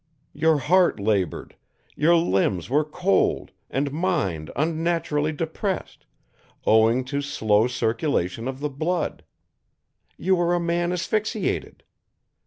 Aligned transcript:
Your 0.33 0.57
heart 0.57 0.99
labored, 0.99 1.55
your 1.95 2.15
limbs 2.15 2.71
were 2.71 2.83
cold 2.83 3.51
and 3.69 3.91
mind 3.93 4.49
unnaturally 4.55 5.31
depressed, 5.31 6.07
owing 6.65 7.05
to 7.05 7.21
slow 7.21 7.67
circulation 7.67 8.47
of 8.47 8.61
the 8.61 8.69
blood. 8.71 9.23
You 10.17 10.33
were 10.37 10.55
a 10.55 10.59
man 10.59 10.91
asphyxiated. 10.91 11.83